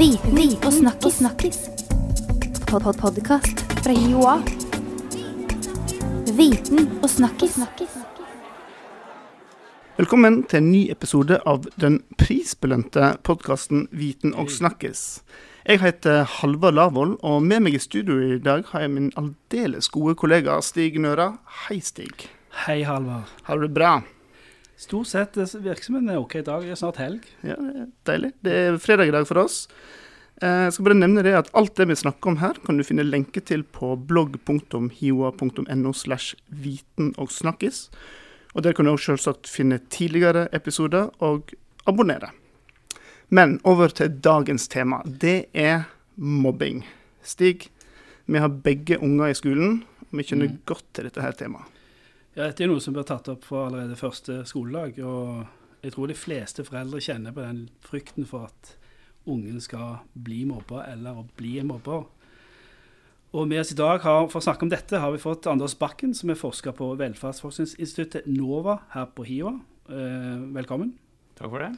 [0.00, 1.14] Viten og snakkis.
[1.14, 1.58] snakkis.
[2.70, 4.38] Pod -pod Podkast fra Joa.
[6.36, 7.58] Viten og snakkis.
[9.96, 15.22] Velkommen til en ny episode av den prisbelønte podkasten Viten og snakkes.
[15.68, 19.88] Jeg heter Halvard Lavoll, og med meg i studio i dag har jeg min aldeles
[19.88, 21.38] gode kollega Stig Nøra.
[21.68, 22.30] Hei, Stig.
[22.66, 23.28] Hei, Halvard.
[23.42, 24.00] Har du det bra?
[24.80, 26.62] Stort sett virksomheten er ok i dag.
[26.64, 27.26] Det er snart helg.
[27.44, 28.30] Ja, det er Deilig.
[28.40, 29.66] Det er fredag i dag for oss.
[30.40, 32.84] Eh, Jeg skal bare nevne det at alt det vi snakker om her, kan du
[32.86, 37.90] finne lenke til på blogg.hioa.no slash viten og snakkes.
[38.54, 41.52] Og der kan du også selvsagt finne tidligere episoder og
[41.86, 42.32] abonnere.
[43.28, 45.02] Men over til dagens tema.
[45.04, 45.84] Det er
[46.16, 46.86] mobbing.
[47.22, 47.68] Stig,
[48.26, 51.68] vi har begge unger i skolen, og vi kjenner godt til dette her temaet.
[52.36, 55.00] Ja, dette er noe som blir tatt opp for allerede første skoledag.
[55.02, 58.76] Og jeg tror de fleste foreldre kjenner på den frykten for at
[59.30, 62.06] ungen skal bli mobba eller å bli en mobber.
[63.30, 65.76] Og med oss i dag har, for å snakke om dette har vi fått Anders
[65.78, 69.52] Bakken, som er forsker på velferdsforskningsinstituttet NOVA her på HiOA.
[69.90, 70.96] Eh, velkommen.
[71.38, 71.70] Takk for det.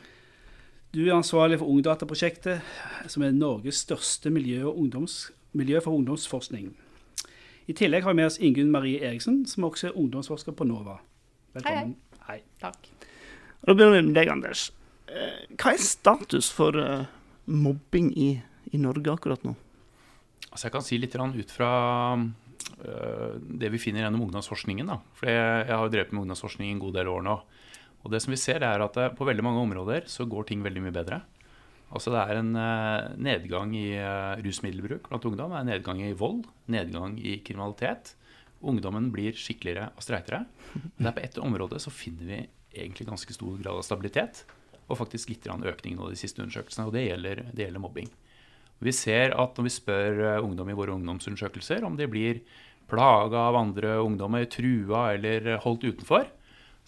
[0.93, 2.65] Du er ansvarlig for Ungdataprosjektet,
[3.09, 6.73] som er Norges største miljø, ungdoms, miljø for ungdomsforskning.
[7.73, 10.99] I tillegg har vi med oss Ingunn Marie Eriksen, som også er ungdomsforsker på NOVA.
[11.57, 11.95] Velkommen.
[12.27, 12.43] Hei.
[12.61, 12.91] Takk.
[13.63, 14.67] Da begynner vi med deg, Anders.
[15.09, 17.07] Eh, Hva er status for eh,
[17.49, 18.29] mobbing i,
[18.77, 19.55] i Norge akkurat nå?
[20.51, 21.71] Altså jeg kan si litt ut fra
[22.21, 24.93] øh, det vi finner gjennom ungdomsforskningen.
[24.93, 24.99] Da.
[25.17, 27.39] For jeg, har jo drevet med ungdomsforskning en god del år nå.
[28.03, 30.67] Og det som vi ser er at eh, på veldig mange områder så går ting
[30.67, 31.23] veldig mye bedre.
[31.93, 36.01] Altså Det er en eh, nedgang i eh, rusmiddelbruk blant ungdom, det er en nedgang
[36.01, 38.15] i vold, nedgang i kriminalitet.
[38.65, 40.45] Ungdommen blir skikkeligere og streitere.
[40.97, 42.41] Men på ett område så finner vi
[42.73, 44.45] egentlig ganske stor grad av stabilitet.
[44.89, 48.09] Og faktisk litt økning nå de siste undersøkelsene, og det gjelder, det gjelder mobbing.
[48.83, 52.41] Vi ser at når vi spør eh, ungdom i våre ungdomsundersøkelser om de blir
[52.91, 56.25] plaga av andre ungdommer, trua eller holdt utenfor,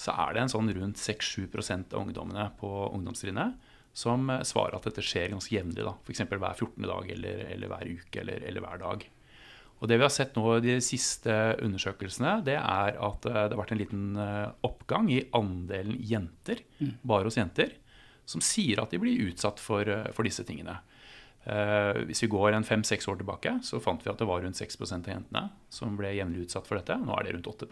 [0.00, 3.63] så er det en sånn rundt 6-7% av ungdommene på ungdomstrinnet
[3.94, 5.86] som eh, svarer at dette skjer ganske jevnlig.
[6.04, 6.24] F.eks.
[6.30, 6.88] hver 14.
[6.90, 9.06] dag eller, eller hver uke eller, eller hver dag.
[9.82, 11.34] Og Det vi har sett nå i de siste
[11.64, 16.64] undersøkelsene, det er at eh, det har vært en liten eh, oppgang i andelen jenter,
[17.02, 17.74] bare hos jenter,
[18.24, 20.78] som sier at de blir utsatt for, for disse tingene.
[21.44, 24.56] Eh, hvis vi går en fem-seks år tilbake, så fant vi at det var rundt
[24.56, 26.96] 6% av jentene som ble jevnlig utsatt for dette.
[27.02, 27.68] Nå er det rundt 8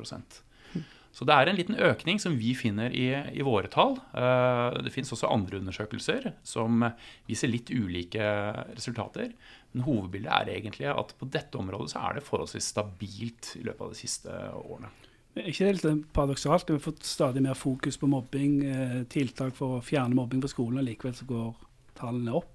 [1.12, 3.98] Så det er en liten økning som vi finner i, i våre tall.
[4.16, 6.86] Eh, det finnes også andre undersøkelser som
[7.28, 8.24] viser litt ulike
[8.72, 9.34] resultater.
[9.72, 13.86] Men hovedbildet er egentlig at på dette området så er det forholdsvis stabilt i løpet
[13.86, 14.92] av de siste årene.
[15.32, 16.68] Er ikke det litt paradoksalt?
[16.68, 20.50] Vi har fått stadig mer fokus på mobbing, eh, tiltak for å fjerne mobbing på
[20.52, 21.54] skolen, og likevel så går
[21.96, 22.51] tallene opp.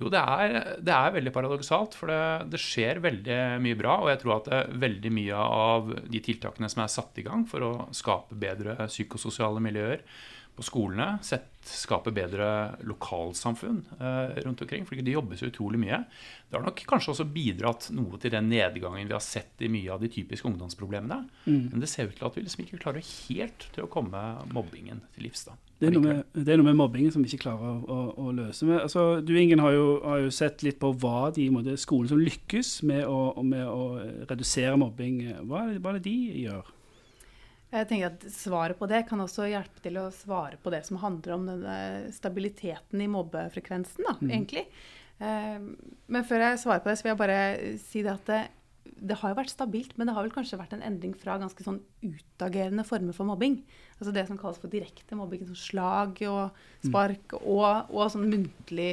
[0.00, 2.20] Jo, det er, det er veldig paradoksalt, for det,
[2.54, 3.98] det, skjer veldig mye bra.
[4.00, 4.50] Og jeg tror at
[4.80, 9.60] veldig mye av de tiltakene som er satt i gang for å skape bedre psykososiale
[9.62, 10.04] miljøer
[10.60, 12.46] på skolene, sett, skape bedre
[12.88, 16.02] lokalsamfunn eh, rundt omkring, for de jobber så utrolig mye.
[16.48, 19.92] Det har nok kanskje også bidratt noe til den nedgangen vi har sett i mye
[19.92, 21.22] av de typiske ungdomsproblemene.
[21.46, 21.66] Mm.
[21.72, 24.22] Men det ser ut til at vi liksom ikke klarer helt til å komme
[24.52, 25.46] mobbingen til livs.
[25.48, 25.56] da.
[25.80, 28.32] Det er, med, det er noe med mobbingen som vi ikke klarer å, å, å
[28.36, 28.66] løse.
[28.68, 32.12] Men, altså, du Ingen har jo, har jo, sett litt på hva de måte, skoler
[32.12, 33.86] som lykkes med å, med å
[34.28, 36.68] redusere mobbing, hva hva er det de gjør?
[37.70, 40.96] Jeg tenker at Svaret på det kan også hjelpe til å svare på det som
[40.98, 44.02] handler om denne stabiliteten i mobbefrekvensen.
[44.06, 44.30] da, Mm.
[44.30, 44.66] egentlig.
[45.20, 45.58] Eh,
[46.08, 48.48] Men før jeg svarer på det, så vil jeg bare si det at det,
[49.00, 51.62] det har jo vært stabilt, men det har vel kanskje vært en endring fra ganske
[51.62, 53.62] sånn utagerende former for mobbing.
[54.00, 56.50] Altså det som kalles for direkte mobbing, som slag og
[56.84, 58.90] spark, og, og sånn muntlig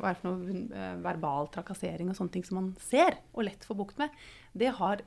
[0.00, 3.44] hva er det for noe, eh, verbal trakassering og sånne ting som man ser og
[3.44, 4.10] lett får bukt med.
[4.56, 5.00] Det har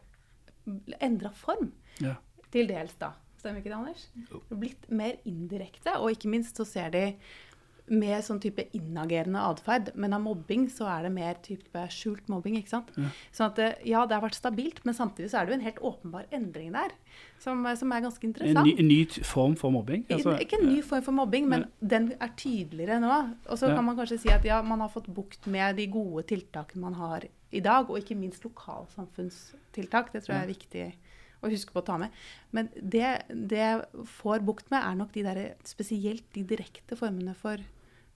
[1.02, 1.72] endra form.
[2.00, 2.16] Ja.
[2.52, 3.12] Til dels, da.
[3.40, 4.08] Stemmer ikke det, Anders?
[4.16, 7.04] Det er blitt mer indirekte, og ikke minst så ser de
[7.90, 9.88] mer sånn type innagerende atferd.
[9.98, 12.58] Men av mobbing så er det mer type skjult mobbing.
[12.59, 12.91] ikke sant?
[13.00, 13.09] Ja.
[13.34, 15.79] Sånn at ja, det har vært stabilt, men samtidig så er det jo en helt
[15.90, 16.91] åpenbar endring der.
[17.41, 18.68] Som, som er ganske En interessant.
[18.68, 20.06] ny, en ny form for mobbing?
[20.12, 23.16] Altså, ikke en ny form for mobbing, men den er tydeligere nå.
[23.50, 23.76] Og så Ja.
[23.76, 26.94] kan man kanskje si at ja, man har fått bukt med de gode tiltakene man
[26.94, 30.12] har i dag, og ikke minst lokalsamfunnstiltak.
[30.14, 30.94] Det tror jeg er viktig
[31.41, 32.16] å huske på å ta med.
[32.56, 33.70] Men det det
[34.20, 37.62] får bukt med, er nok de der, spesielt de direkte formene for,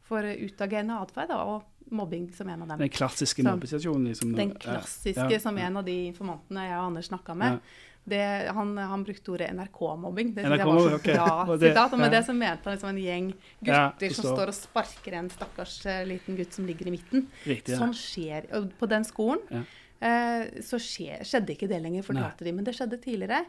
[0.07, 2.83] for utagerende atferd, og mobbing som en av dem.
[2.83, 4.11] Den klassiske mobbesituasjonen?
[4.11, 7.73] Liksom, Den klassiske ja, som en av de informantene jeg og Anders snakka med,
[8.03, 8.19] Det,
[8.51, 10.33] han, han brukte ordet NRK-mobbing.
[10.35, 11.05] Det NRK, var så ok.
[11.05, 11.93] bra sitat.
[11.95, 13.29] Og med det så mente han liksom en gjeng
[13.63, 17.29] Ja, gutter som står og sparker en stakkars eh, liten gutt som ligger i midten.
[17.47, 17.77] Riktig.
[17.77, 17.79] Ja.
[17.79, 19.63] Sånn skjer og På den skolen Ja.
[20.03, 23.43] Eh, så skje, skjedde ikke det lenger, fortalte de, men det skjedde tidligere.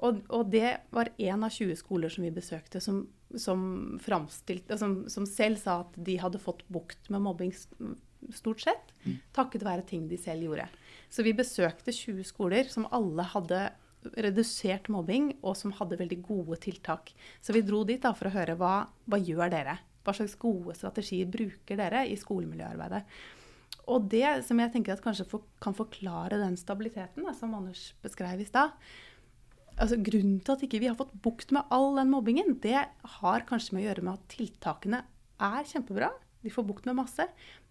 [0.00, 3.02] Og, og det var én av 20 skoler som vi besøkte, som,
[3.36, 3.62] som,
[4.00, 7.52] som, som selv sa at de hadde fått bukt med mobbing
[8.36, 8.94] stort sett,
[9.36, 10.66] takket være ting de selv gjorde.
[11.12, 13.68] Så vi besøkte 20 skoler som alle hadde
[14.24, 17.12] redusert mobbing, og som hadde veldig gode tiltak.
[17.44, 18.74] Så vi dro dit da for å høre hva,
[19.04, 19.76] hva gjør dere?
[20.04, 23.02] Hva slags gode strategier bruker dere i skolemiljøarbeidet?
[23.90, 27.90] Og det som jeg tenker at kanskje for, kan forklare den stabiliteten da, som Anders
[28.04, 28.76] beskrev i stad
[29.80, 32.80] altså Grunnen til at ikke vi har fått bukt med all den mobbingen, det
[33.20, 35.04] har kanskje med å gjøre med at tiltakene
[35.40, 36.10] er kjempebra.
[36.40, 37.24] De får bukt med masse,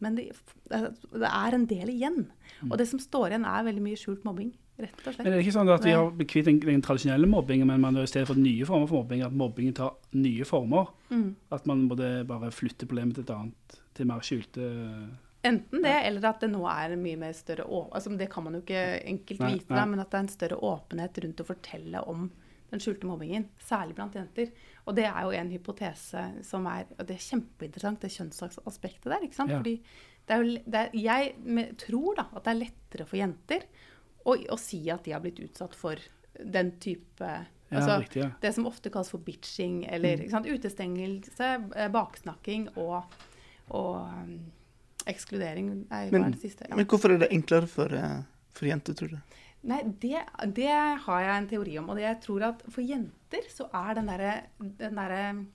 [0.04, 0.27] men de,
[0.69, 2.19] det er en del igjen.
[2.68, 4.51] Og det som står igjen, er veldig mye skjult mobbing.
[4.80, 5.24] Rett og slett.
[5.25, 7.98] Men er det ikke sånn at vi har kvitt den, den tradisjonelle mobbingen, men man
[7.98, 10.94] har i stedet fått nye former for mobbing, at mobbingen tar nye former.
[11.10, 11.31] Mm.
[11.57, 14.69] At man både bare flytter problemet til et annet, til mer skjulte
[15.44, 17.63] Enten det, eller at det nå er en mye mer større
[17.95, 19.77] altså Det kan man jo ikke enkelt Nei, vite, nei.
[19.80, 22.25] da, men at det er en større åpenhet rundt å fortelle om
[22.69, 23.47] den skjulte mobbingen.
[23.65, 24.51] Særlig blant jenter.
[24.86, 29.24] Og det er jo en hypotese som er Og det er kjempeinteressant, det kjønnsaspektet der.
[29.25, 29.50] ikke sant?
[29.56, 29.57] Ja.
[29.57, 29.77] Fordi
[30.27, 33.63] det er jo, det er, jeg tror da at det er lettere for jenter
[34.25, 35.95] å, å si at de har blitt utsatt for
[36.44, 37.25] den type
[37.71, 38.21] Ja, altså, riktig.
[38.21, 38.30] Ja.
[38.42, 40.45] det som ofte kalles for bitching, eller Mm.
[40.59, 43.03] utestengelse, eh, baksnakking og,
[43.69, 44.51] og um,
[45.11, 46.67] ekskludering er Men- det siste.
[46.69, 46.75] Ja.
[46.75, 48.21] Men hvorfor er det enklere for, eh,
[48.53, 49.19] for jenter, tror du?
[49.63, 50.21] Nei, det,
[50.56, 50.69] det
[51.03, 51.89] har jeg en teori om.
[51.89, 55.45] Og jeg tror at for jenter så er den derre der,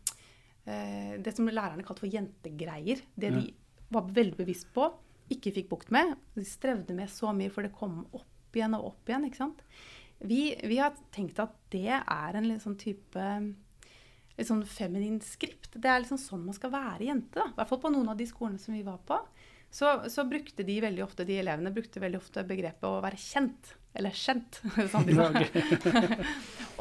[0.67, 3.41] eh, Det som lærerne kalte for jentegreier, det Ja.
[3.41, 3.55] de
[3.91, 4.93] var veldig bevisst på,
[5.31, 8.85] ikke fikk bukt med, de strevde med så mye, for det kom opp igjen og
[8.93, 9.25] opp igjen.
[9.25, 9.61] ikke sant?
[10.21, 13.55] Vi, vi har tenkt at det er en litt sånn type
[14.37, 15.71] litt sånn feminin skript.
[15.81, 17.35] Det er liksom sånn man skal være jente.
[17.35, 17.47] da.
[17.47, 19.19] I hvert fall på noen av de skolene som vi var på.
[19.75, 23.73] Så, så brukte de veldig ofte, de elevene brukte veldig ofte begrepet å være kjent.
[23.99, 24.61] Eller kjent,
[24.93, 25.27] som de sa.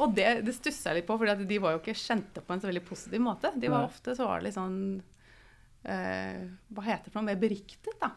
[0.02, 2.62] Og det, det stussa jeg litt på, for de var jo ikke kjente på en
[2.62, 3.50] så veldig positiv måte.
[3.58, 4.78] De var ofte så var det litt sånn
[5.90, 6.40] eh,
[6.74, 7.28] Hva heter det for noe?
[7.32, 8.12] Mer beriktet, da.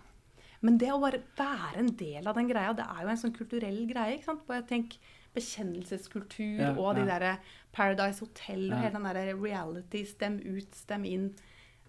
[0.66, 3.36] Men det å bare være en del av den greia, det er jo en sånn
[3.36, 4.16] kulturell greie.
[4.18, 4.46] ikke sant?
[4.50, 4.96] Bare tenk
[5.38, 7.10] bekjennelseskultur Ja, og de ja.
[7.12, 7.34] derre
[7.76, 8.82] Paradise Hotel og Ja.
[8.88, 11.28] hele den derre reality, stem ut, stem inn.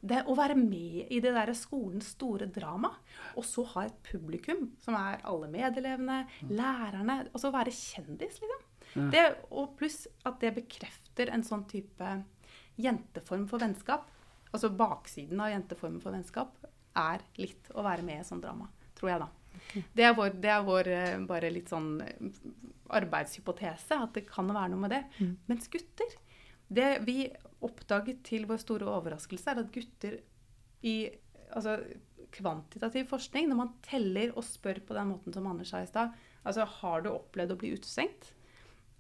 [0.00, 2.92] Det å være med i det der skolens store drama,
[3.36, 8.66] og så ha et publikum som er alle medelevene, lærerne, og så være kjendis, liksom.
[8.94, 9.08] Ja.
[9.12, 12.12] Det, og pluss at det bekrefter en sånn type
[12.80, 14.06] jenteform for vennskap.
[14.48, 16.54] Altså baksiden av jenteformen for vennskap
[16.98, 19.28] er litt å være med i sånn drama, tror jeg da.
[19.94, 22.40] Det er vår, det er vår eh, bare litt sånn eh,
[22.94, 25.02] arbeidshypotese, at det kan være noe med det.
[25.50, 26.16] Mens gutter
[26.68, 27.22] Det vi
[27.64, 30.18] oppdaget til vår store overraskelse, er at gutter
[30.86, 30.96] i
[31.50, 31.78] altså,
[32.34, 36.16] kvantitativ forskning, når man teller og spør på den måten som Anders sa i stad
[36.48, 38.30] altså Har du opplevd å bli utestengt?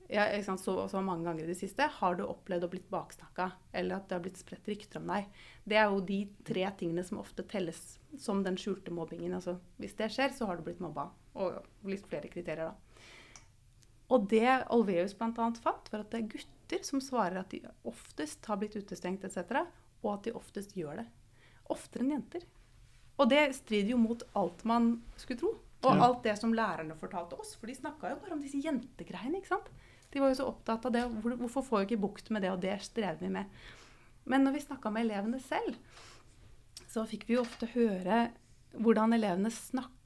[0.08, 1.84] Ja, sant, så, så mange ganger i det siste.
[1.98, 5.28] Har du opplevd å blitt baksnakka, eller at det har blitt spredt rykter om deg?
[5.68, 6.18] Det er jo de
[6.48, 9.36] tre tingene som ofte telles som den skjulte mobbingen.
[9.36, 11.10] Altså, hvis det skjer, så har du blitt mobba.
[11.36, 13.04] Og litt flere kriterier, da.
[14.08, 15.28] Og det Olveus bl.a.
[15.36, 16.30] fant, var at det er
[16.68, 19.64] gutter som svarer at de oftest har blitt utestengt etc.,
[20.02, 21.06] og at de oftest gjør det.
[21.70, 22.44] Oftere enn jenter.
[23.18, 25.54] Og det strider jo mot alt man skulle tro.
[25.82, 26.04] Og Ja.
[26.04, 27.54] alt det som lærerne fortalte oss.
[27.56, 29.36] For de snakka jo bare om disse jentegreiene.
[29.38, 29.68] ikke sant?
[30.10, 31.04] De var jo så opptatt av det.
[31.22, 32.50] Hvorfor får vi ikke bukt med det?
[32.50, 33.46] Og det strever vi med.
[34.24, 35.76] Men når vi snakka med elevene selv,
[36.88, 38.30] så fikk vi jo ofte høre
[38.74, 39.97] hvordan elevene snakka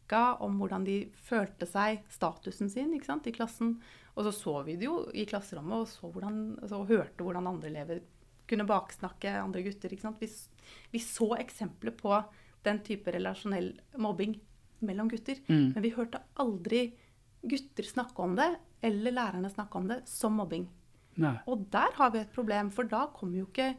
[0.44, 3.76] om hvordan de følte seg, statusen sin sant, i klassen.
[4.12, 7.70] Og så så vi det jo i klasserommet og, så hvordan, altså, hørte hvordan andre
[7.70, 8.02] elever
[8.50, 9.94] kunne baksnakke andre gutter.
[10.20, 10.28] Vi,
[10.92, 12.18] vi så eksempler på
[12.66, 14.36] den type relasjonell mobbing
[14.84, 15.40] mellom gutter.
[15.48, 15.72] Mm.
[15.74, 16.84] Men vi hørte aldri
[17.42, 18.50] gutter snakke om det,
[18.84, 20.68] eller lærerne snakke om det, som mobbing.
[21.22, 21.34] Nei.
[21.50, 23.72] Og der har vi et problem, for da kommer jo ikke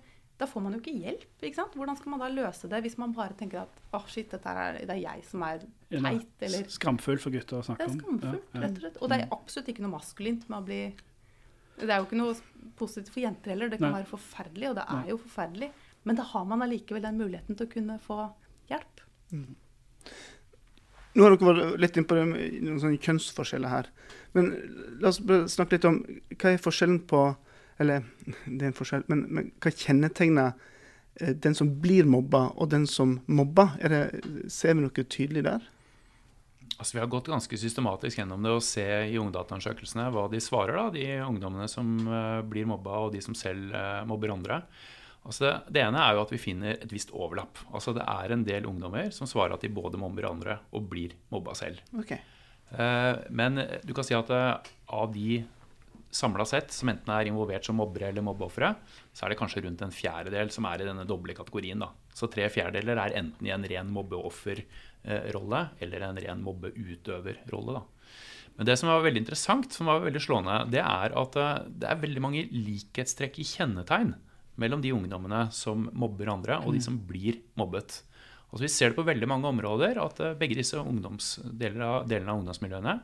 [0.44, 1.24] da får man jo ikke hjelp.
[1.48, 1.74] ikke sant?
[1.80, 4.78] Hvordan skal man da løse det hvis man bare tenker at åh, shit, dette er,
[4.84, 8.00] det er jeg som er teit, eller Skamfullt for gutter å Det snakke er om.
[8.04, 8.62] skamfullt, Ja, ja.
[8.68, 9.02] rett og slett.
[9.02, 10.82] Og det er absolutt ikke noe maskulint med å bli
[11.80, 12.36] Det er jo ikke noe
[12.78, 13.70] positivt for jenter heller.
[13.74, 14.02] Det kan Nei.
[14.04, 15.08] være forferdelig, og det er Nei.
[15.10, 15.72] jo forferdelig.
[16.06, 18.18] Men da har man allikevel den muligheten til å kunne få
[18.70, 19.02] hjelp.
[21.14, 23.90] Nå har dere vært litt inn på det med noen sånne kjønnsforskjeller her.
[24.34, 24.48] Men
[25.02, 25.20] la oss
[25.54, 26.00] snakke litt om
[26.34, 27.22] hva er forskjellen på
[27.84, 28.08] Eller
[28.48, 30.54] det er en forskjell, men, men hva kjennetegner
[31.20, 33.76] eh, den som blir mobba, og den som mobber?
[33.84, 34.04] Er det,
[34.52, 35.70] ser vi noe tydelig der?
[36.80, 40.74] Altså, vi har gått ganske systematisk gjennom det og se i ungdataundersøkelsene hva de svarer,
[40.80, 44.64] da, de ungdommene som uh, blir mobba, og de som selv uh, mobber andre.
[45.24, 47.62] Altså det, ene er jo at vi finner et visst overlapp.
[47.72, 51.14] Altså Det er en del ungdommer som svarer at de både mobber andre og blir
[51.32, 51.80] mobba selv.
[51.96, 52.20] Okay.
[53.32, 55.38] Men du kan si at av de
[56.14, 58.74] samla sett, som enten er involvert som mobbere eller mobbeofre,
[59.14, 61.82] så er det kanskje rundt en fjerdedel som er i denne doble kategorien.
[61.82, 61.90] Da.
[62.14, 67.84] Så tre fjerdedeler er enten i en ren mobbeofferrolle eller en ren mobbeutøverrolle.
[68.54, 71.90] Men det som var veldig interessant, som var veldig slående, det er at eh, det
[71.90, 74.14] er veldig mange likhetstrekk i kjennetegn
[74.62, 76.86] mellom de ungdommene som mobber andre, og de mm.
[76.86, 78.04] som blir mobbet.
[78.52, 82.36] Altså vi ser det på veldig mange områder at eh, begge disse delene av, delene
[82.36, 83.00] av ungdomsmiljøene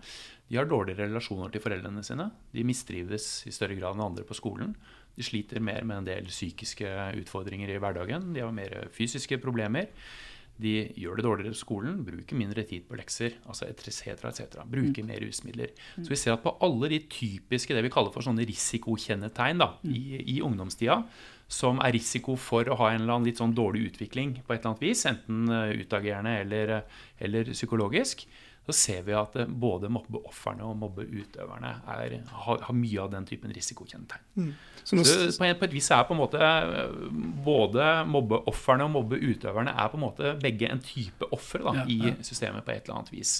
[0.50, 2.25] de har dårligere relasjoner til foreldrene sine.
[2.56, 4.74] De mistrives i større grad enn andre på skolen.
[5.13, 6.89] De sliter mer med en del psykiske
[7.22, 8.32] utfordringer i hverdagen.
[8.34, 9.91] De har mer fysiske problemer.
[10.60, 14.58] De gjør det dårligere på skolen, bruker mindre tid på lekser, altså etc., etc.
[14.68, 15.08] Bruker mm.
[15.08, 15.72] mer rusmidler.
[15.96, 16.03] Mm.
[16.03, 19.70] Så vi ser at på alle de typiske det vi kaller for sånne risikokjennetegn da,
[19.79, 19.94] mm.
[19.96, 20.01] i,
[20.36, 21.00] i ungdomstida,
[21.50, 24.60] som er risiko for å ha en eller annen litt sånn dårlig utvikling på et
[24.60, 26.75] eller annet vis, enten eh, utagerende eller,
[27.24, 28.27] eller psykologisk,
[28.69, 33.25] så ser vi at eh, både mobbeofrene og mobbeutøverne er, har, har, mye av den
[33.25, 34.27] typen risikokjennetegn.
[34.38, 34.51] Mm.
[34.83, 36.93] Så, så på, en, på, et vis er på en måte eh,
[37.45, 42.67] både mobbeofrene og mobbeutøverne er på en måte begge en type offer ja, i systemet
[42.67, 43.33] på et eller annet vis.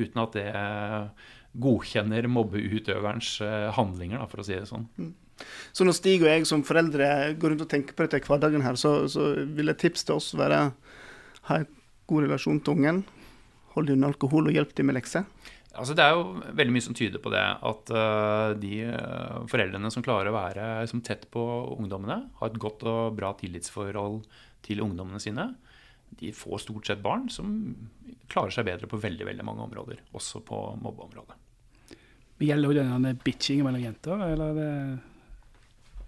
[0.00, 3.34] Uten at det eh, godkjenner mobbeutøverens
[3.76, 4.86] handlinger, da, for å si det sånn.
[4.96, 5.12] Mm.
[5.76, 7.06] Så når Stig og jeg som foreldre
[7.38, 10.16] går rundt og tenker på dette i hverdagen, her, så, så vil et tips til
[10.16, 10.62] oss være
[11.50, 11.68] ha en
[12.08, 13.02] god relasjon til ungen
[13.74, 15.26] Hold unna alkohol og hjelp dem med lekser?
[15.72, 17.42] Altså, det er jo veldig mye som tyder på det.
[17.42, 21.42] At uh, de uh, foreldrene som klarer å være liksom, tett på
[21.78, 24.20] ungdommene, har et godt og bra tillitsforhold
[24.66, 25.48] til ungdommene sine,
[26.20, 27.54] de får stort sett barn som
[28.28, 30.04] klarer seg bedre på veldig veldig mange områder.
[30.18, 31.38] Også på mobbeområdet.
[32.42, 34.68] Gjelder jo denne bitchingen mellom jenter, eller det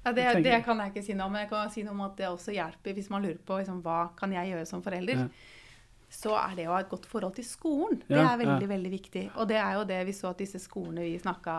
[0.05, 1.33] ja, det, det, kan jeg ikke si noe om.
[1.33, 3.79] Men jeg kan si noe om at det også hjelper hvis man lurer på liksom,
[3.81, 5.25] hva kan jeg gjøre som forelder.
[5.25, 5.54] Ja
[6.15, 8.03] så er det å ha et godt forhold til skolen.
[8.07, 9.25] Det er veldig, veldig viktig.
[9.41, 11.57] Og det er jo det vi så at disse skolene vi snakka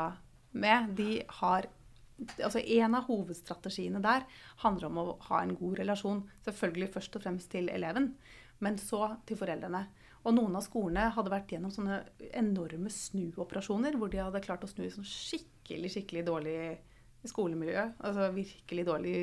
[0.62, 1.10] med, de
[1.42, 1.72] har
[2.16, 4.22] Altså En av hovedstrategiene der
[4.62, 6.22] handler om å ha en god relasjon.
[6.46, 8.14] Selvfølgelig først og fremst til eleven,
[8.64, 9.82] men så til foreldrene.
[10.24, 11.98] Og noen av skolene hadde vært gjennom sånne
[12.40, 16.56] enorme snuoperasjoner hvor de hadde klart å snu sånn skikkelig, skikkelig dårlig
[17.28, 17.84] skolemiljø.
[18.00, 19.18] Altså virkelig dårlig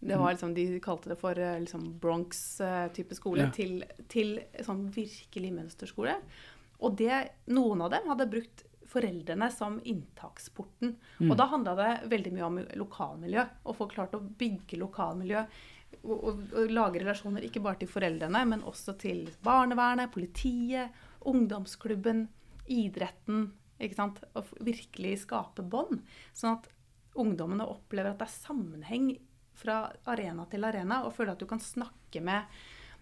[0.00, 3.52] det var liksom, De kalte det for eh, liksom Bronx-type skole ja.
[3.54, 3.80] til,
[4.12, 6.18] til sånn virkelig mønsterskole.
[6.84, 10.94] Og det, noen av dem hadde brukt foreldrene som inntaksporten.
[11.18, 11.30] Mm.
[11.30, 13.46] Og da handla det veldig mye om lokalmiljø.
[13.64, 15.42] Og få klart å bygge lokalmiljø.
[16.02, 20.94] Og, og, og, lage relasjoner ikke bare til foreldrene, men også til barnevernet, politiet,
[21.26, 22.26] ungdomsklubben,
[22.70, 23.50] idretten.
[23.80, 24.22] ikke sant?
[24.38, 26.04] Og virkelig skape bånd.
[26.36, 26.70] Sånn at
[27.16, 29.10] ungdommene opplever at det er sammenheng
[29.56, 32.58] fra arena til arena og føler at du kan snakke med,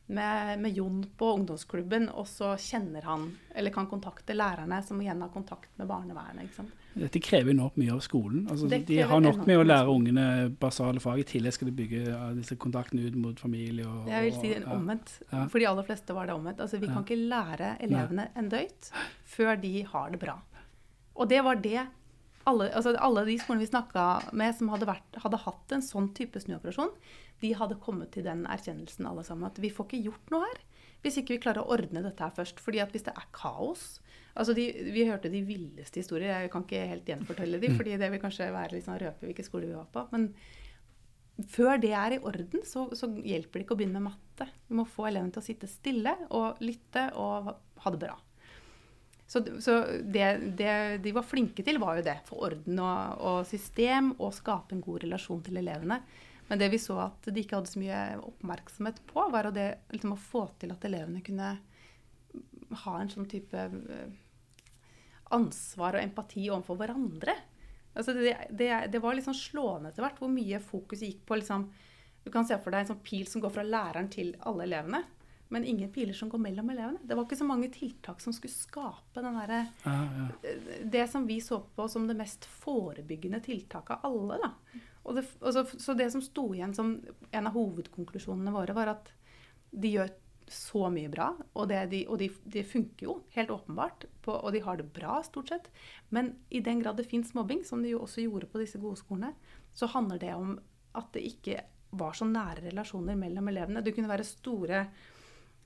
[0.07, 5.23] med, med, Jon på ungdomsklubben, og så kjenner han, eller kan kontakte lærerne, som igjen
[5.25, 6.61] har kontakt med barnevernet.
[6.95, 8.45] Dette krever enormt mye av skolen.
[8.51, 10.27] Altså, de har nok med å lære ungene
[10.63, 11.25] basale fag.
[11.25, 13.87] I tillegg skal de bygge disse kontaktene ut mot familie.
[13.89, 14.63] Og, jeg vil si ja.
[14.77, 15.17] omvendt.
[15.33, 15.43] Ja.
[15.51, 16.63] For de aller fleste var det omvendt.
[16.63, 16.95] Altså, vi ja.
[16.95, 18.93] kan ikke lære elevene en døyt
[19.35, 20.39] før de har det bra.
[21.19, 21.83] Og det var det
[22.51, 24.05] alle, altså alle, de skolene vi snakka
[24.37, 26.93] med som hadde, vært, hadde, hatt en sånn type snuoperasjon,
[27.43, 30.63] de hadde kommet til den erkjennelsen alle sammen at vi får ikke gjort noe her
[31.05, 32.61] hvis ikke vi klarer å ordne dette her først.
[32.65, 33.99] fordi at hvis det er kaos
[34.35, 36.33] altså de, Vi hørte de villeste historier.
[36.33, 39.69] Jeg kan ikke helt gjenfortelle de, fordi det vil kanskje være sånn røpe hvilken skole
[39.69, 40.07] vi var på.
[40.15, 40.31] Men
[41.51, 44.49] før det er i orden, så, så hjelper det ikke å begynne med matte.
[44.67, 47.53] Vi må få elevene til å sitte stille og lytte og
[47.85, 48.17] ha det bra.
[49.27, 52.19] Så, så det, det, de var flinke til, var jo det.
[52.29, 56.01] Få orden og, og, system og skape en god relasjon til elevene.
[56.51, 60.13] Men det vi så at de ikke hadde så mye oppmerksomhet på, var det, liksom,
[60.13, 61.55] å få til at elevene kunne
[62.85, 64.13] ha en sånn type eh,
[65.33, 67.37] ansvar og empati overfor hverandre.
[67.95, 71.69] Altså det, det, det, var liksom slående etter hvert hvor mye fokus gikk på liksom,
[72.25, 75.05] Du kan se for deg en sånn pil som går fra læreren til alle elevene
[75.49, 77.03] men ingen piler som går mellom elevene.
[77.03, 80.55] Det var ikke så mange tiltak som skulle skape den derre ja, ja.
[80.97, 84.41] Det som vi så på som det mest forebyggende tiltaket av alle.
[84.41, 84.83] da.
[85.15, 86.95] Det, og så det som sto igjen som
[87.31, 89.13] en av hovedkonklusjonene våre, var at
[89.75, 90.13] de gjør
[90.51, 94.53] så mye bra, og, det, de, og de, de, funker jo helt åpenbart, på, og
[94.53, 95.71] de har det bra stort sett.
[96.13, 99.01] Men i den grad det fins mobbing, som de jo også gjorde på disse gode
[99.01, 99.33] skolene,
[99.75, 100.57] så handler det om
[100.95, 101.63] at det ikke
[101.95, 103.83] var så nære relasjoner mellom elevene.
[103.85, 104.85] Det kunne være store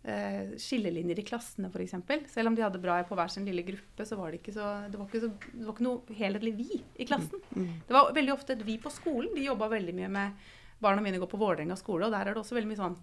[0.08, 1.96] eh, skillelinjer i klassene, f.eks.
[2.32, 4.70] Selv om de hadde bra på hver sin lille gruppe, så var det ikke, så,
[4.88, 7.44] det var ikke, så, det var ikke noe helhetlig vi i klassen.
[7.52, 9.34] Det var veldig ofte et vi på skolen.
[9.36, 10.48] De jobba veldig mye med
[10.78, 12.98] Barna mine går på Vålerenga skole, og der er det også veldig mye sånn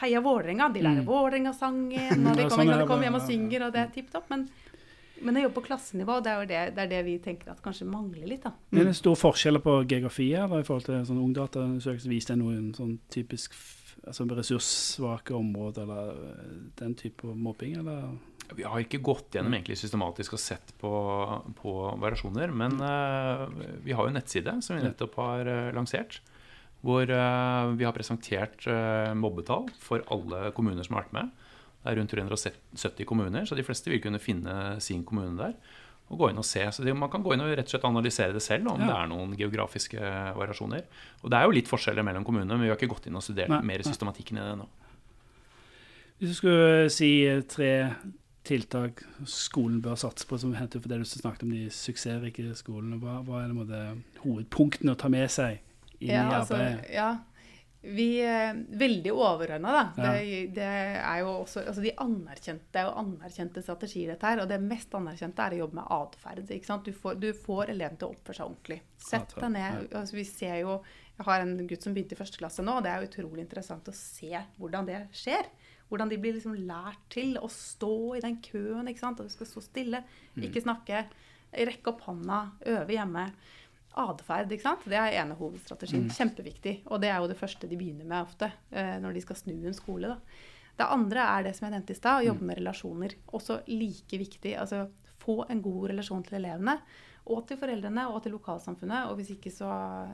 [0.00, 0.68] Heia Vålerenga!
[0.74, 3.84] De lærer Vålerenga-sangen, og de kommer, sånn er de kommer hjem og synger, og det
[3.84, 4.26] er tipp topp.
[4.32, 4.44] Men,
[5.22, 7.62] men å jobbe på klassenivå, det er jo det, det, er det vi tenker at
[7.64, 8.44] kanskje mangler litt.
[8.44, 8.52] da.
[8.74, 12.10] Er det store forskjeller på geografi her da, i forhold til sånn ungdataundersøkelse?
[12.12, 13.56] Viste det noen sånn typisk
[14.06, 18.10] altså ressurssvake områder, eller eh, den type mobbing, eller?
[18.56, 20.90] Vi har ikke gått gjennom egentlig systematisk og sett på,
[21.58, 23.44] på variasjoner, men uh,
[23.84, 26.22] vi har jo en nettside som vi nettopp har uh, lansert.
[26.80, 28.64] Hvor uh, vi har presentert
[29.18, 31.44] mobbetall for alle kommuner som har vært med.
[31.82, 35.58] Det er rundt 370 kommuner, så de fleste vil kunne finne sin kommune der.
[36.10, 36.62] Og gå inn og se.
[36.72, 38.86] Så det, Man kan gå inn og rett og slett analysere det selv, om Ja.
[38.86, 39.98] det er noen geografiske
[40.38, 40.82] variasjoner.
[41.22, 43.22] Og det er jo litt forskjeller mellom kommunene, men vi har ikke gått inn og
[43.22, 43.88] studert Nei, mer nei.
[43.92, 44.68] systematikken i det ennå.
[46.18, 47.94] Hvis du skulle si eh, tre
[48.48, 52.96] tiltak skolen bør satse på, som henter for det du snakket om de suksessrike skolene,
[53.02, 53.82] hva, hva er det
[54.24, 55.58] hovedpunktene å ta med seg
[56.00, 56.58] inn Ja, i altså,
[56.90, 57.10] ja.
[57.80, 59.82] Vi er veldig overordna, da.
[60.02, 60.12] Ja.
[60.16, 60.64] Det, det
[60.98, 64.42] er jo også altså de anerkjente, er anerkjente strategier, dette her.
[64.42, 66.42] Og det mest anerkjente er å jobbe med atferd.
[66.84, 68.80] Du får, du får eleven til å oppføre seg ordentlig.
[68.98, 69.86] Sett deg ned.
[69.94, 70.80] Altså, vi ser jo
[71.18, 73.88] Jeg har en gutt som begynte i første klasse nå, og det er utrolig interessant
[73.90, 75.48] å se hvordan det skjer.
[75.90, 78.86] Hvordan de blir liksom lært til å stå i den køen.
[78.90, 79.18] ikke sant?
[79.22, 80.02] At du skal stå stille,
[80.36, 80.44] Mm.
[80.46, 81.04] ikke snakke,
[81.54, 83.24] rekke opp hånda, øve hjemme
[83.96, 84.48] atferd.
[84.48, 84.60] Det
[84.98, 86.04] er ene hovedstrategien.
[86.08, 86.10] Mm.
[86.14, 86.82] Kjempeviktig.
[86.86, 89.52] Og det er jo det første de begynner med ofte eh, når de skal snu
[89.66, 90.08] en skole.
[90.08, 90.18] da.
[90.78, 92.26] Det andre er det som jeg nevnte i stad, å Mm.
[92.28, 93.14] jobbe med relasjoner.
[93.32, 94.56] Også like viktig.
[94.56, 96.78] altså Få en god relasjon til elevene.
[97.26, 99.10] Og til foreldrene og til lokalsamfunnet.
[99.10, 99.68] Og hvis ikke så,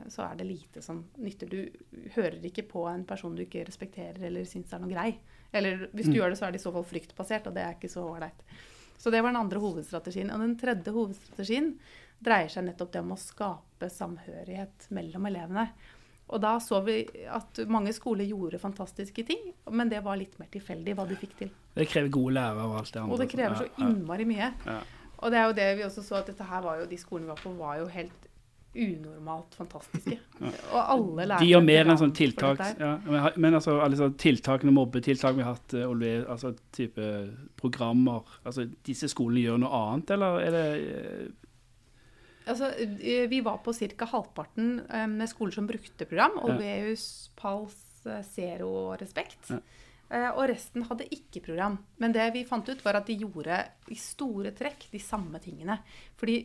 [0.09, 1.47] så er det lite som nytter.
[1.47, 1.69] Du
[2.15, 5.17] hører ikke på en person du ikke respekterer eller syns er noe grei.
[5.53, 6.15] Eller hvis du Mm.
[6.17, 8.41] gjør det, så er det i så fall fryktbasert, og det er ikke så ålreit.
[8.97, 10.31] Så det var den andre hovedstrategien.
[10.33, 11.73] Og den tredje hovedstrategien
[12.23, 15.67] dreier seg nettopp det om å skape samhørighet mellom elevene.
[16.25, 20.49] Og da så vi at mange skoler gjorde fantastiske ting, men det var litt mer
[20.53, 21.51] tilfeldig hva de fikk til.
[21.75, 23.13] Det krever gode lærere og alt det andre.
[23.13, 24.49] Og det krever så innmari mye.
[24.65, 24.79] Ja.
[25.21, 27.29] Og det er jo det vi også så at dette her var jo, de skolene
[27.29, 28.25] vi var på, var jo helt
[28.75, 30.17] unormalt fantastiske.
[30.73, 32.61] Og alle lærere De gjør mer enn sånn tiltak.
[32.79, 37.07] Ja, men, men altså, alle sånne tiltakene, mobbetiltak vi har hatt, eh, Olve, altså type
[37.59, 41.25] programmer altså Disse skolene gjør noe annet, eller er det eh,
[42.45, 44.05] Altså, eh, vi var på ca.
[44.05, 44.75] halvparten
[45.15, 46.35] med skoler som brukte program.
[46.37, 46.43] Ja.
[46.51, 49.49] Olveus, Pals, eh, Zero og Respekt.
[49.49, 49.57] Ja.
[50.13, 51.79] Eh, Og resten hadde ikke program.
[51.97, 53.57] Men det vi fant ut, var at de gjorde
[53.89, 55.79] i store trekk de samme tingene.
[56.21, 56.35] Fordi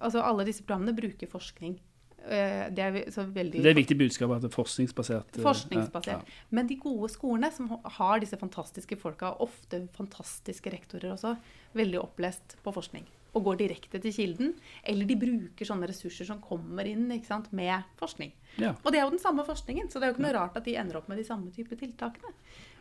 [0.00, 1.78] altså, alle disse programmene bruker forskning.
[2.24, 5.36] Eh, Det er så veldig Det er et viktig budskap at det er forskningsbasert.
[5.38, 6.22] eh, Forskningsbasert.
[6.24, 6.46] Ja.
[6.50, 11.36] Men de gode skolene, som har disse fantastiske folka, ofte fantastiske rektorer også,
[11.74, 13.04] veldig opplest på forskning.
[13.34, 14.54] Og går direkte til kilden.
[14.84, 18.32] Eller de bruker sånne ressurser som kommer inn sant, med forskning.
[18.58, 18.74] Ja.
[18.84, 20.64] Og det er jo den samme forskningen, så det er jo ikke noe rart at
[20.64, 22.32] de ender opp med de samme type tiltakene.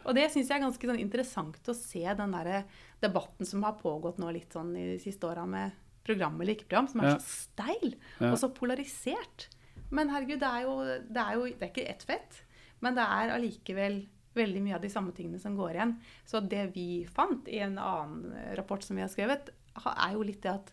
[0.05, 2.63] Og det syns jeg er ganske sånn interessant å se den der
[3.01, 5.71] debatten som har pågått nå litt sånn i de siste åra med
[6.03, 7.17] program eller ikke program, som er Ja.
[7.17, 8.31] så steil Ja.
[8.31, 9.47] og så polarisert.
[9.91, 10.77] Men herregud, det er jo,
[11.13, 12.41] det er jo det er ikke ett fett,
[12.81, 15.99] men det er allikevel veldig mye av de samme tingene som går igjen.
[16.25, 19.49] Så det vi fant i en annen rapport som vi har skrevet,
[19.85, 20.71] er jo litt det at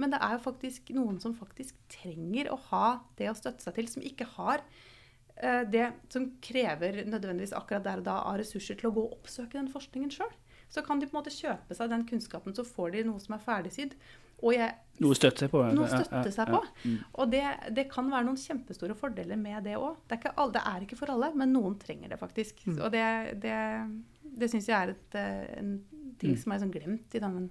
[0.00, 3.74] Men det er jo faktisk noen som faktisk trenger å ha det å støtte seg
[3.74, 4.60] til, som ikke har
[5.42, 9.12] eh, det som krever nødvendigvis akkurat der og da av ressurser til å gå og
[9.18, 10.30] oppsøke den forskningen sjøl.
[10.68, 13.36] Så kan de på en måte kjøpe seg den kunnskapen, så får de noe som
[13.36, 13.94] er ferdigsydd.
[14.38, 15.62] Og jeg Noe å støtte seg på.
[15.74, 16.58] noe støtte seg ja.
[16.58, 16.92] på.
[17.22, 17.42] Og det,
[17.74, 19.96] det kan være noen kjempestore fordeler med det òg.
[20.10, 20.18] Det,
[20.54, 22.64] det er ikke for alle, men noen trenger det faktisk.
[22.76, 23.06] Og det,
[23.42, 23.56] det,
[24.38, 25.18] det syns jeg er et,
[25.58, 25.74] en
[26.18, 27.48] ting som er sånn glemt i den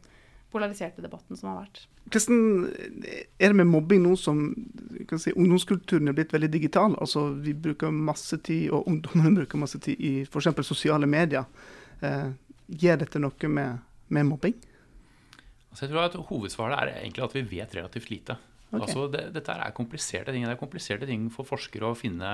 [0.51, 1.81] polariserte debatten som har vært.
[2.11, 2.67] Kristen,
[3.39, 4.45] er det med mobbing nå som
[5.09, 6.95] kan si, ungdomskulturen er blitt veldig digital?
[7.03, 10.53] Altså Vi bruker masse tid, og ungdommene bruker masse tid i f.eks.
[10.67, 11.47] sosiale medier.
[11.99, 12.29] Eh,
[12.67, 14.57] Gjør dette noe med, med mobbing?
[15.71, 18.37] Altså jeg tror at Hovedsvaret er egentlig at vi vet relativt lite.
[18.67, 18.81] Okay.
[18.81, 20.43] Altså det, dette er kompliserte ting.
[20.43, 22.31] Det er kompliserte ting for forskere å finne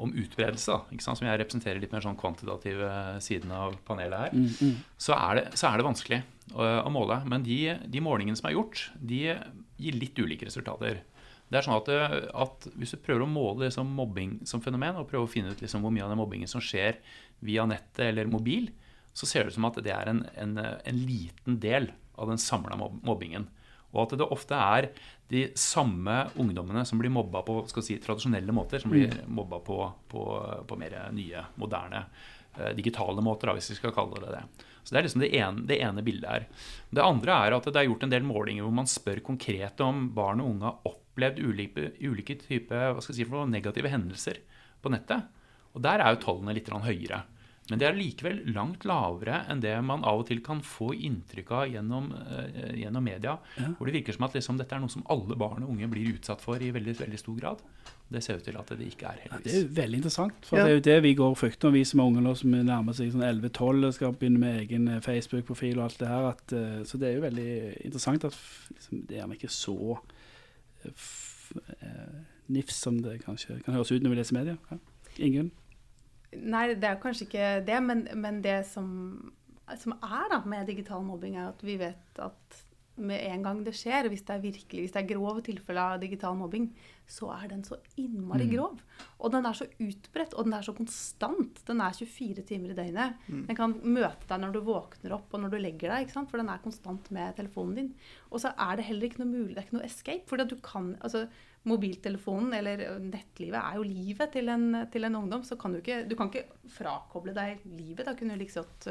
[0.00, 0.72] om utbredelse.
[0.72, 1.20] Da, ikke sant?
[1.20, 2.88] Som jeg representerer litt mer sånn kvantitative
[3.24, 4.36] siden av panelet her.
[4.36, 4.76] Mm, mm.
[4.96, 6.20] Så er det, så er det vanskelig
[6.54, 7.20] å, å måle.
[7.28, 11.02] Men de, de målingene som er gjort, de gir litt ulike resultater.
[11.50, 11.90] Det er sånn at,
[12.30, 15.60] at Hvis du prøver å måle liksom mobbing som fenomen, og prøver å finne ut
[15.60, 17.02] liksom hvor mye av den mobbingen som skjer
[17.44, 18.70] via nettet eller mobil,
[19.12, 22.40] så ser det ut som at det er en, en, en liten del av den
[22.40, 23.48] samla mobbingen.
[23.90, 24.90] Og at det ofte er
[25.30, 29.78] de samme ungdommene som blir mobba på skal si, tradisjonelle måter, som blir mobba på,
[30.10, 30.26] på,
[30.66, 32.04] på mer nye, moderne
[32.58, 34.68] eh, digitale måter, hvis vi skal kalle det det.
[34.82, 36.46] Så Det er liksom det ene, det ene bildet her.
[36.90, 40.08] Det andre er at det er gjort en del målinger hvor man spør konkret om
[40.16, 44.40] barn og unge har opplevd ulike, ulike typer si, negative hendelser
[44.80, 45.26] på nettet.
[45.74, 47.24] Og Der er jo tallene litt høyere.
[47.70, 51.52] Men det er likevel langt lavere enn det man av og til kan få inntrykk
[51.54, 53.36] av gjennom, uh, gjennom media.
[53.78, 56.16] Hvor det virker som at liksom, dette er noe som alle barn og unge blir
[56.16, 57.62] utsatt for i veldig, veldig stor grad.
[58.10, 60.46] Det ser ut til at det ikke er, Ja, det er jo veldig interessant.
[60.46, 60.64] For Ja.
[60.64, 62.92] det er jo det vi går og frykter vi som er unge nå som nærmer
[62.92, 66.26] seg sånn 11-12 og skal begynne med egen eh, Facebook-profil og alt det her.
[66.32, 67.52] At, uh, så det er jo veldig
[67.86, 68.34] interessant at
[68.74, 72.18] liksom, det er gjerne ikke så eh, f, eh,
[72.50, 74.56] nifs som det kanskje kan høres ut når vi leser media.
[74.72, 74.78] Ja.
[75.18, 75.52] Ingen?
[76.36, 79.32] Nei, det er kanskje ikke det, men, men det som,
[79.76, 82.60] som er da med digital mobbing, er at vi vet at
[83.00, 86.00] med en gang det skjer, hvis det er virkelig, hvis det er grove tilfeller av
[86.02, 86.66] digital mobbing,
[87.08, 88.50] så er den så innmari Mm.
[88.52, 88.82] grov.
[89.18, 91.62] Og den er så utbredt, og den er så konstant.
[91.66, 93.14] Den er 24 timer i døgnet.
[93.48, 96.50] Den kan møte deg når du våkner opp og når du legger deg, for den
[96.52, 97.94] er konstant med telefonen din.
[98.30, 100.28] Og så er det heller ikke noe mulig, det er ikke noe escape.
[100.28, 101.24] For du kan, altså
[101.68, 105.98] mobiltelefonen eller nettlivet er jo livet til en, til en ungdom, så kan du ikke,
[106.08, 108.06] du kan ikke frakoble deg livet.
[108.06, 108.88] Da kunne du like godt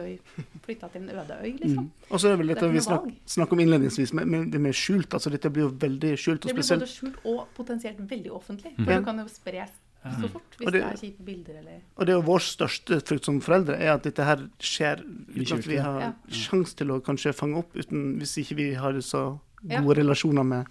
[0.66, 1.90] flytta til en øde øy, liksom.
[2.10, 4.62] Og så er det vel dette det vi snak, snakker om innledningsvis, med, med det
[4.62, 5.14] med skjult.
[5.14, 6.44] altså Dette blir jo veldig skjult.
[6.46, 8.76] og Det blir spesielt både skjult og potensielt veldig offentlig.
[8.76, 8.92] For mm.
[8.94, 12.14] det kan jo spres så fort hvis det, det- er kjipe bilder eller Og det
[12.14, 15.76] er jo vår største frykt som foreldre, er at dette her skjer uten at vi
[15.76, 16.12] har Ja.
[16.30, 19.82] sjanse til å kanskje fange opp, uten, hvis ikke vi har det så Ja.
[19.84, 20.68] gode relasjoner med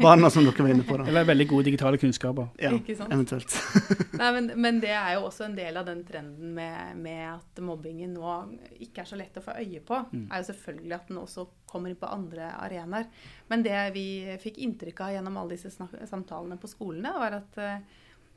[0.00, 0.96] barna som dere var inne på.
[0.96, 1.04] da.
[1.10, 2.48] Eller veldig gode digitale kunnskaper.
[2.62, 3.12] Ja, Ikke sant?
[3.12, 3.56] eventuelt.
[4.20, 7.60] Nei, men, men det er jo også en del av den trenden med, med at
[7.64, 8.36] mobbingen nå
[8.80, 10.00] ikke er så lett å få øye på.
[10.12, 10.26] Mm.
[10.30, 13.10] er jo selvfølgelig at den også kommer inn på andre arenaer.
[13.52, 14.06] Men det vi
[14.42, 15.74] fikk inntrykk av gjennom alle disse
[16.08, 17.84] samtalene på skolene, var at eh,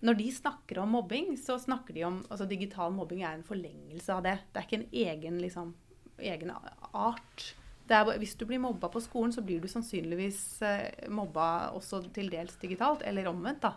[0.03, 4.11] når de snakker om mobbing, så snakker de om altså Digital mobbing er en forlengelse
[4.11, 4.35] av det.
[4.51, 5.73] Det er ikke en egen, liksom,
[6.19, 6.51] egen
[6.91, 7.53] art.
[7.87, 12.03] Det er, hvis du blir mobba på skolen, så blir du sannsynligvis eh, mobba også
[12.15, 13.65] til dels digitalt, eller omvendt.
[13.65, 13.73] da.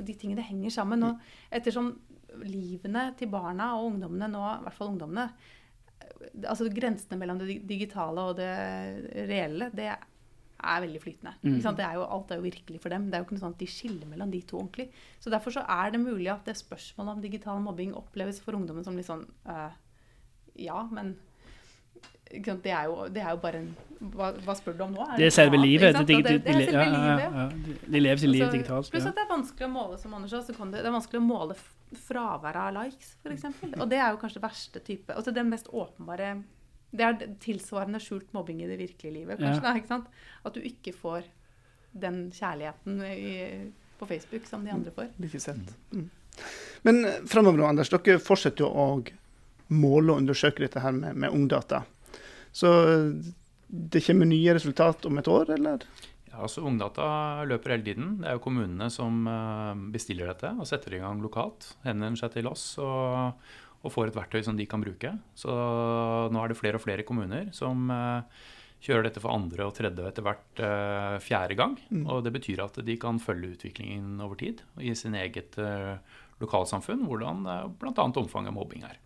[0.00, 1.04] De tingene henger sammen.
[1.04, 1.92] Og ettersom
[2.46, 7.60] livene til barna og ungdommene nå, i hvert fall ungdommene eh, altså Grensene mellom det
[7.68, 8.54] digitale og det
[9.28, 9.90] reelle, det
[10.60, 11.32] er veldig flytende.
[11.76, 13.08] Det er jo, alt er jo virkelig for dem.
[13.08, 14.90] Det er jo ikke noe sånn at de skiller mellom de to ordentlig.
[15.20, 18.84] Så Derfor så er det mulig at det spørsmålet om digital mobbing oppleves for ungdommen
[18.84, 19.72] som litt sånn øh,
[20.60, 21.14] Ja, men
[22.30, 22.62] sant?
[22.64, 25.06] Det, er jo, det er jo bare en hva, hva spør du om nå?
[25.18, 25.96] Det er selve mat, livet.
[25.98, 27.34] Det, det, det er selve ja, ja, livet.
[27.36, 27.74] ja.
[27.84, 28.88] De- lever sitt liv digitalt.
[28.92, 30.40] Pluss at det er vanskelig å måle, som Anders sa.
[30.46, 31.56] Så kan det, det er vanskelig å måle
[32.06, 33.44] fraværet av likes, f.eks.
[33.74, 36.28] Og det er jo kanskje verste type Altså den mest åpenbare
[36.94, 39.58] Det er tilsvarende skjult mobbing i det virkelige livet, kanskje.
[39.58, 39.66] Ja.
[39.66, 40.08] Da, ikke sant?
[40.46, 41.28] At du ikke får
[42.00, 43.36] den kjærligheten i,
[43.98, 45.12] på Facebook som de andre får.
[45.26, 45.76] Ikke sett.
[45.92, 46.08] Mm.
[46.86, 47.90] Men framover fremover nå, Anders.
[47.92, 48.86] Dere fortsetter jo å
[49.74, 51.82] måle og undersøke dette her med, med ungdata.
[52.52, 53.32] Så eh,
[53.68, 55.86] det kommer nye resultat om et år, eller?
[56.30, 57.08] Ja, altså Ungdata
[57.48, 58.14] løper hele tiden.
[58.20, 61.74] Det er jo kommunene som eh, bestiller dette og setter i gang lokalt.
[61.86, 63.36] Henvender seg til oss og,
[63.80, 65.14] og får et verktøy som de kan bruke.
[65.38, 68.48] Så nå er det flere og flere kommuner som eh,
[68.80, 70.60] kjører dette for andre og tredje og etter hvert
[71.20, 71.74] fjerde gang.
[72.00, 75.58] Og det betyr at de kan følge utviklingen over tid i sin eget
[76.40, 77.92] lokalsamfunn, hvordan uh, bl.a.
[78.08, 78.98] omfanget av mobbing er.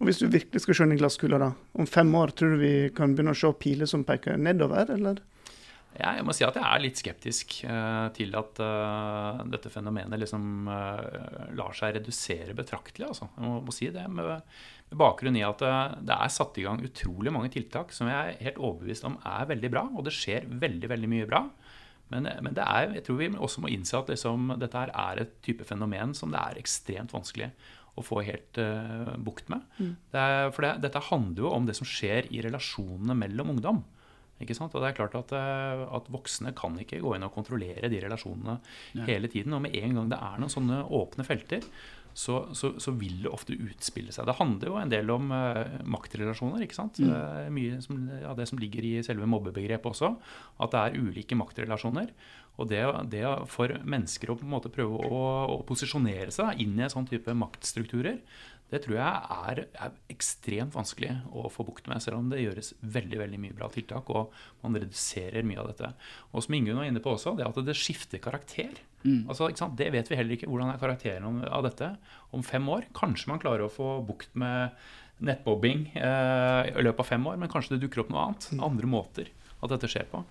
[0.00, 3.14] Og hvis du virkelig skal skjønne glasskula, da, om fem år, tror du vi kan
[3.14, 5.22] begynne å se piler som peker nedover, eller?
[5.94, 10.66] Jeg må si at jeg er litt skeptisk uh, til at uh, dette fenomenet liksom
[10.66, 13.06] uh, lar seg redusere betraktelig.
[13.12, 13.28] Altså.
[13.36, 14.42] Jeg må, må si det med,
[14.90, 15.62] med bakgrunn i at
[16.02, 19.46] det er satt i gang utrolig mange tiltak som jeg er helt overbevist om er
[19.54, 21.44] veldig bra, og det skjer veldig veldig mye bra.
[22.10, 25.64] Men, men er, jeg tror vi også må innse at liksom, dette er et type
[25.66, 27.52] fenomen som det er ekstremt vanskelig
[27.94, 29.64] å få helt uh, bukt med.
[30.10, 33.84] Det er, for det, dette handler jo om det som skjer i relasjonene mellom ungdom.
[34.42, 34.74] Ikke sant?
[34.74, 38.00] Og det er klart at, eh, at voksne kan ikke gå inn og kontrollere de
[38.02, 38.56] relasjonene
[39.06, 39.54] hele tiden.
[39.54, 41.62] Og med en gang det er noen sånne åpne felter,
[42.14, 44.28] så, så, så vil det ofte utspille seg.
[44.28, 46.62] Det handler jo en del om uh, maktrelasjoner.
[46.62, 47.00] ikke sant?
[47.02, 47.10] Mm.
[47.10, 47.98] Uh, mye som,
[48.30, 50.12] av det som ligger i selve mobbebegrepet også.
[50.62, 52.14] At det er ulike maktrelasjoner.
[52.54, 55.22] Og det, det for mennesker å på en måte prøve å,
[55.56, 58.20] å posisjonere seg inn i en sånn type maktstrukturer,
[58.72, 62.72] det tror jeg er, er ekstremt vanskelig å få bukt med, selv om det gjøres
[62.80, 64.32] veldig veldig mye bra tiltak, og
[64.64, 65.92] man reduserer mye av dette.
[66.32, 68.80] Og som Ingunn var inne på også, det at det skifter karakter.
[69.28, 69.76] Altså, ikke sant?
[69.76, 70.48] Det vet vi heller ikke.
[70.48, 71.90] Hvordan er karakteren av dette
[72.34, 72.88] om fem år?
[72.96, 74.72] Kanskje man klarer å få bukt med
[75.24, 78.48] nettbobbing eh, i løpet av fem år, men kanskje det dukker opp noe annet.
[78.64, 79.30] Andre måter
[79.64, 80.22] at dette skjer på.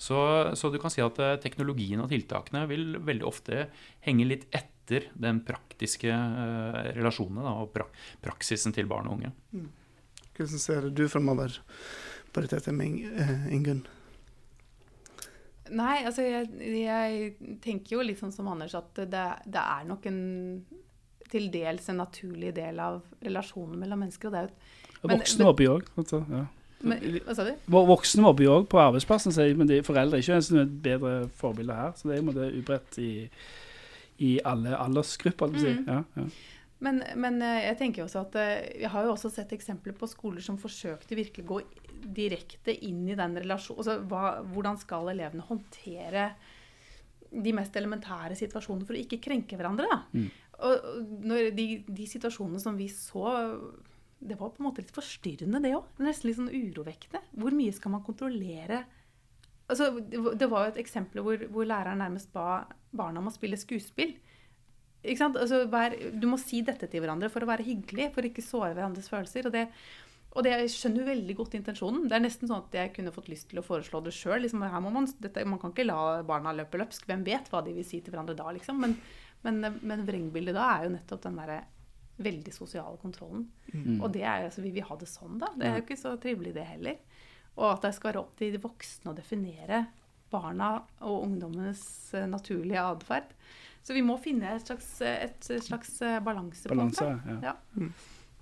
[0.00, 0.18] Så,
[0.58, 3.66] så du kan si at eh, teknologien og tiltakene vil veldig ofte
[4.06, 7.86] henge litt etter letter den praktiske eh, relasjonen da, og pra
[8.22, 9.32] praksisen til barn og unge.
[10.36, 11.58] Hvordan ser du fremover
[12.32, 13.84] på dette med eh, Ingunn?
[15.70, 20.06] Nei, altså jeg, jeg tenker jo litt sånn som Anders at det, det er nok
[20.10, 20.64] en
[21.30, 24.26] til dels en naturlig del av relasjonen mellom mennesker.
[24.26, 25.84] og det er jo et Men- voksne mobber jo òg.
[26.28, 26.46] Ja.
[26.82, 27.52] men, Hva sa du?
[27.70, 31.72] Voksne mobber jo òg på arbeidsplassen, men de foreldre er ikke en et bedre forbilde
[31.72, 31.92] her.
[31.94, 33.28] Så det er jo ubredt i,
[34.20, 35.50] i alle aldersgrupper.
[35.50, 35.60] å Mm.
[35.60, 35.76] Si.
[35.88, 36.26] Ja, ja.
[36.80, 40.08] Men, men eh, jeg tenker også at eh, jeg har jo også sett eksempler på
[40.08, 41.58] skoler som forsøkte virkelig å gå
[42.16, 43.82] direkte inn i den relasjonen.
[43.82, 46.30] Altså, hva, hvordan skal elevene håndtere
[47.30, 50.00] de mest elementære situasjonene for å ikke krenke hverandre?
[50.16, 50.30] Mm.
[50.60, 50.88] Og
[51.30, 53.30] og de, de situasjonene som vi så
[54.20, 55.86] Det var på en måte litt forstyrrende, det òg.
[56.04, 57.22] Nesten litt sånn urovekkende.
[57.40, 58.82] Hvor mye skal man kontrollere?
[59.70, 63.56] Altså, det var- jo et eksempel hvor, hvor læreren nærmest ba barna om å spille
[63.60, 64.16] skuespill.
[65.04, 65.36] Ikke sant?
[65.40, 68.42] Altså, vær, du må si dette til hverandre for å være hyggelig, for å ikke
[68.44, 69.46] såre hverandres følelser.
[69.48, 69.62] Og det,
[70.36, 72.04] og det jeg skjønner jo veldig godt intensjonen.
[72.10, 74.42] Det er nesten sånn at jeg kunne fått lyst til å foreslå det sjøl.
[74.44, 77.06] Liksom, man, dette- man kan ikke la barna løpe løpsk.
[77.08, 78.78] Hvem vet hva de vil si til hverandre da, liksom.
[78.80, 78.96] Men,
[79.42, 81.62] men, men vrengbildet da er jo nettopp den derre
[82.20, 83.46] veldig sosiale kontrollen.
[83.72, 84.02] Mm.
[84.02, 85.48] Og det er altså, vi vil ha det sånn, da.
[85.56, 86.98] Det er jo ikke så trivelig, det heller.
[87.58, 89.84] Og at det skal være opp til de voksne å definere
[90.30, 91.82] barna og ungdommenes
[92.14, 93.34] eh, naturlige atferd.
[93.82, 97.00] Så vi må finne et slags, et slags eh, balansepunkt.
[97.00, 97.10] Balanse.
[97.10, 97.50] da.
[97.50, 97.54] Ja.
[97.80, 97.92] Ja.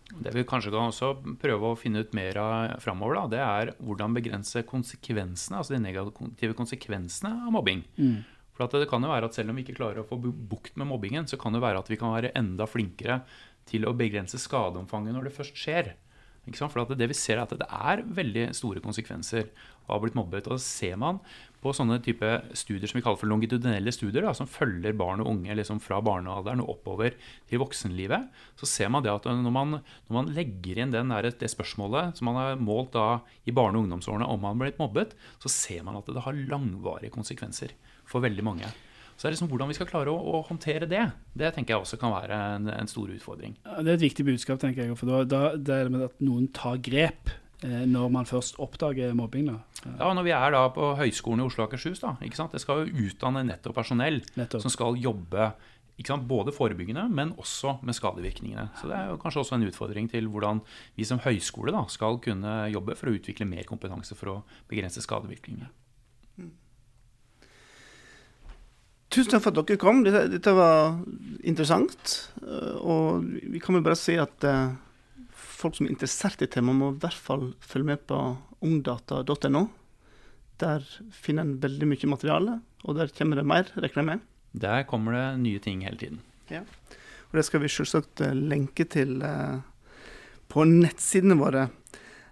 [0.09, 3.73] Det vi kanskje kan også prøve å finne ut mer av framover, da, det er
[3.85, 7.83] hvordan begrense konsekvensene, altså de negative konsekvensene av mobbing.
[8.01, 8.23] Mm.
[8.57, 10.81] For at det kan jo være at selv om vi ikke klarer å få bukt
[10.81, 13.21] med mobbingen, så kan det være at vi kan være enda flinkere
[13.68, 15.92] til å begrense skadeomfanget når det først skjer.
[16.57, 19.49] For det vi ser er at det er veldig store konsekvenser
[19.89, 20.49] av å ha blitt mobbet.
[20.49, 21.21] Og ser man
[21.63, 25.31] på sånne type studier som vi kaller for longitudinelle studier, da, som følger barn og
[25.33, 27.17] unge liksom fra barnealderen og oppover
[27.51, 28.29] til voksenlivet.
[28.61, 32.31] Så ser man det at når man, når man legger inn der, det spørsmålet som
[32.31, 35.87] man har målt da i barne- og ungdomsårene om man har blitt mobbet, så ser
[35.87, 37.75] man at det har langvarige konsekvenser
[38.09, 38.71] for veldig mange.
[39.18, 41.02] Så det er liksom hvordan vi skal klare å, å håndtere det,
[41.35, 43.57] det tenker jeg også kan være en, en stor utfordring.
[43.66, 44.94] Ja, Det er et viktig budskap, tenker jeg.
[45.00, 47.33] For da, da det er det med at noen tar grep
[47.66, 49.50] eh, når man først oppdager mobbing.
[49.50, 49.57] da.
[49.88, 52.54] Ja, Når vi er da på Høgskolen i Oslo og Akershus, da, ikke sant?
[52.54, 54.62] det skal jo utdanne nettopp personell Nettopp.
[54.62, 55.50] som skal jobbe
[56.07, 58.68] både forebyggende, men også med skadevirkningene.
[58.78, 60.61] Så det er kanskje også en utfordring til hvordan
[60.94, 64.37] vi som høyskole da, skal kunne jobbe for å utvikle mer kompetanse for å
[64.70, 65.66] begrense skadevirkningene.
[69.18, 70.04] Tusen takk for at dere kom.
[70.07, 71.00] Dette, dette var
[71.42, 72.12] interessant.
[72.38, 74.76] eh, Og vi kan vel bare si at eh,
[75.35, 78.18] folk som er interessert i temaet, må i hvert fall følge med på
[78.62, 79.62] ungdata.no.
[80.62, 82.54] Der finner en veldig mye materiale,
[82.85, 84.22] og der kommer det mer, regner jeg med.
[84.54, 86.20] Der kommer det nye ting hele tiden.
[86.46, 86.62] Ja.
[87.28, 89.18] Og det skal vi selvsagt eh, lenke til
[90.48, 91.64] på nettsidene våre.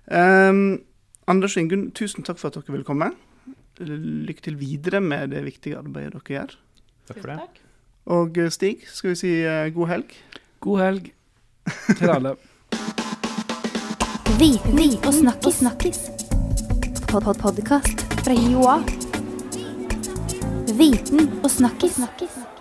[0.06, 0.78] Um,
[1.26, 3.10] Anders og Ingunn, tusen takk for at dere ville komme.
[3.82, 6.54] Lykke til videre med det viktige arbeidet dere gjør.
[7.06, 7.38] Takk for det.
[7.38, 7.60] Takk.
[8.16, 10.16] Og eh, Stig, skal vi si eh, god helg?
[10.60, 11.12] God helg
[11.98, 12.34] til alle.
[14.40, 15.54] Viten og snakkis.
[15.62, 15.98] snakkis.
[17.08, 18.82] Pod -pod Podkast fra Joa.
[20.78, 21.94] Viten og snakkis.
[21.94, 22.55] snakkis.